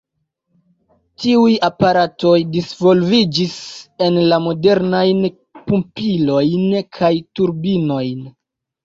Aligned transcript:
Tiuj 1.25 1.49
aparatoj 1.67 2.37
disvolviĝis 2.55 3.53
en 4.05 4.17
la 4.31 4.39
modernajn 4.47 5.21
pumpilojn 5.67 6.65
kaj 6.99 7.13
turbinojn. 7.41 8.25